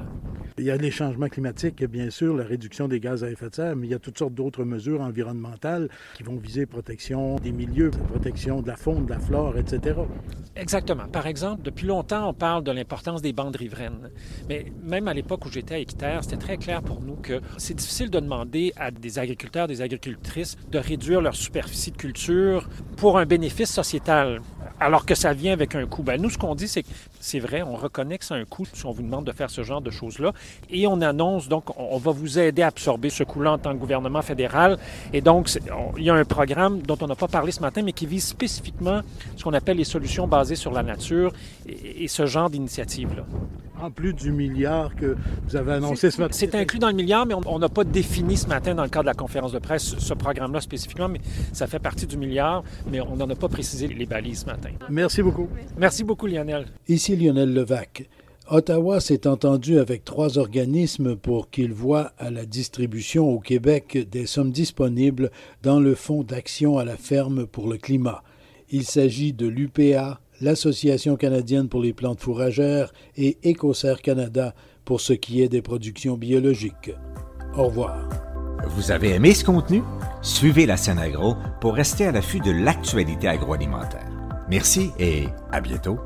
Il 0.59 0.65
y 0.65 0.71
a 0.71 0.77
les 0.79 0.91
changements 0.91 1.29
climatiques, 1.29 1.85
bien 1.85 2.09
sûr, 2.09 2.35
la 2.35 2.45
réduction 2.45 2.89
des 2.89 2.99
gaz 2.99 3.23
à 3.23 3.31
effet 3.31 3.51
de 3.51 3.55
serre, 3.55 3.77
mais 3.77 3.89
il 3.89 3.91
y 3.91 3.95
a 3.95 3.99
toutes 3.99 4.17
sortes 4.17 4.33
d'autres 4.33 4.65
mesures 4.65 5.03
environnementales 5.03 5.91
qui 6.15 6.23
vont 6.23 6.37
viser 6.37 6.65
protection 6.65 7.37
des 7.37 7.53
milieux, 7.53 7.91
protection 7.91 8.63
de 8.63 8.69
la 8.69 8.77
faune, 8.77 9.05
de 9.05 9.11
la 9.11 9.19
flore, 9.19 9.59
etc. 9.59 10.01
Exactement. 10.57 11.09
Par 11.09 11.27
exemple, 11.27 11.61
depuis 11.63 11.87
longtemps, 11.87 12.31
on 12.31 12.33
parle 12.33 12.65
de 12.65 12.73
l'importance 12.73 13.21
des 13.21 13.35
bandes 13.35 13.57
riveraines. 13.57 14.11
Mais 14.49 14.73
même 14.83 15.09
à 15.09 15.13
l'époque 15.13 15.45
où 15.45 15.51
j'étais 15.51 15.75
à 15.75 15.79
Équiterre, 15.79 16.25
c'était 16.25 16.39
très 16.39 16.57
clair 16.57 16.81
pour 16.81 17.03
nous 17.03 17.17
que 17.17 17.43
c'est 17.59 17.75
difficile 17.75 18.09
de 18.09 18.19
demander 18.19 18.73
à 18.77 18.91
des 18.91 19.19
agriculteurs, 19.19 19.67
des 19.67 19.83
agricultrices 19.83 20.57
de 20.71 20.79
réduire 20.79 21.21
leur 21.21 21.35
superficie 21.35 21.91
de 21.91 21.99
culture 21.99 22.67
pour 22.97 23.19
un 23.19 23.27
bénéfice 23.27 23.71
sociétal 23.71 24.41
alors 24.81 25.07
que 25.07 25.15
ça 25.15 25.33
vient 25.33 25.53
avec 25.53 25.75
un 25.75 25.87
coût. 25.87 26.03
Ben, 26.03 26.21
nous, 26.21 26.31
ce 26.31 26.39
qu'on 26.39 26.55
dit, 26.55 26.69
c'est 26.69 26.83
que 26.83 26.89
c'est 27.21 27.39
vrai, 27.39 27.63
on 27.63 27.77
reconnaît 27.77 28.19
que 28.19 28.25
c'est 28.25 28.35
un 28.35 28.45
coût 28.45 28.67
si 28.73 28.85
on 28.87 28.93
vous 28.93 29.03
demande 29.03 29.25
de 29.25 29.33
faire 29.33 29.51
ce 29.51 29.63
genre 29.63 29.81
de 29.81 29.91
choses-là. 29.91 30.33
Et 30.71 30.87
on 30.87 31.01
annonce, 31.01 31.49
donc, 31.49 31.65
on 31.79 31.99
va 31.99 32.13
vous 32.13 32.39
aider 32.39 32.63
à 32.63 32.69
absorber 32.69 33.11
ce 33.11 33.25
coût-là 33.25 33.53
en 33.53 33.59
tant 33.59 33.73
que 33.73 33.79
gouvernement 33.79 34.23
fédéral. 34.23 34.79
Et 35.13 35.21
donc, 35.21 35.51
il 35.97 36.05
y 36.05 36.11
a 36.11 36.15
un 36.15 36.25
programme 36.25 36.83
dont 36.83 36.99
on 37.01 37.07
n'a 37.07 37.17
pas 37.17 37.29
parlé 37.29 37.53
ce 37.53 37.61
matin, 37.61 37.83
mais 37.83 37.93
qui 37.93 38.07
vise 38.07 38.25
spécifiquement 38.27 39.01
ce 39.37 39.45
qu'on 39.45 39.55
appelle 39.55 39.77
les 39.77 39.85
solutions 39.85 40.27
basées 40.27 40.57
sur 40.57 40.73
la 40.73 40.83
nature 40.83 41.33
et, 41.67 42.09
ce 42.09 42.27
genre 42.27 42.51
d'initiative-là. 42.51 43.25
En 43.81 43.91
plus 43.91 44.15
du 44.15 44.33
milliard 44.33 44.95
que 44.97 45.17
vous 45.47 45.57
avez 45.57 45.73
annoncé 45.73 46.11
ce 46.11 46.21
matin. 46.21 46.35
C'est 46.37 46.55
inclus 46.55 46.79
dans 46.79 46.89
le 46.89 46.95
milliard, 46.95 47.27
mais 47.27 47.35
on 47.35 47.59
n'a 47.59 47.69
pas 47.69 47.85
défini 47.85 48.37
ce 48.37 48.47
matin 48.47 48.75
dans 48.75 48.83
le 48.83 48.89
cadre 48.89 49.05
de 49.05 49.11
la 49.11 49.15
conférence 49.15 49.53
de 49.53 49.59
presse 49.59 49.97
ce 49.99 50.15
programme-là 50.15 50.61
spécifiquement, 50.61 51.09
mais 51.09 51.21
ça 51.53 51.67
fait 51.67 51.79
partie 51.79 52.07
du 52.07 52.17
milliard, 52.17 52.65
mais 52.91 53.01
on 53.01 53.17
n'en 53.17 53.29
a 53.29 53.35
pas 53.35 53.49
précisé 53.49 53.89
les 53.89 54.07
balises 54.07 54.41
ce 54.41 54.47
matin. 54.47 54.71
Merci 54.89 55.23
beaucoup. 55.23 55.49
Merci 55.77 56.05
beaucoup, 56.05 56.27
Lionel. 56.27 56.67
Ici 56.89 57.17
Lionel 57.17 57.53
Levac. 57.53 58.09
Ottawa 58.49 59.01
s'est 59.01 59.27
entendu 59.27 59.81
avec 59.81 60.05
trois 60.05 60.39
organismes 60.39 61.17
pour 61.17 61.51
qu'ils 61.51 61.73
voient 61.73 62.13
à 62.17 62.31
la 62.31 62.47
distribution 62.47 63.29
au 63.29 63.41
Québec 63.41 64.07
des 64.09 64.27
sommes 64.27 64.53
disponibles 64.53 65.33
dans 65.65 65.81
le 65.81 65.97
Fonds 65.97 66.23
d'action 66.23 66.79
à 66.79 66.85
la 66.85 66.97
ferme 66.97 67.47
pour 67.47 67.69
le 67.69 67.77
climat. 67.77 68.23
Il 68.71 68.85
s'agit 68.85 69.33
de 69.33 69.49
l'UPA, 69.49 70.21
l'Association 70.41 71.17
canadienne 71.17 71.69
pour 71.69 71.81
les 71.81 71.93
plantes 71.93 72.21
fourragères 72.21 72.93
et 73.17 73.39
Écossaire 73.43 74.03
Canada 74.03 74.55
pour 74.85 75.01
ce 75.01 75.13
qui 75.13 75.43
est 75.43 75.49
des 75.49 75.63
productions 75.63 76.17
biologiques. 76.17 76.93
Au 77.57 77.65
revoir. 77.65 78.09
Vous 78.69 78.91
avez 78.91 79.15
aimé 79.15 79.33
ce 79.35 79.45
contenu? 79.45 79.83
Suivez 80.23 80.67
la 80.67 80.77
scène 80.77 80.99
agro 80.99 81.37
pour 81.61 81.75
rester 81.75 82.07
à 82.07 82.13
l'affût 82.13 82.41
de 82.41 82.51
l'actualité 82.51 83.29
agroalimentaire. 83.29 84.09
Merci 84.49 84.91
et 84.99 85.27
à 85.53 85.61
bientôt. 85.61 85.99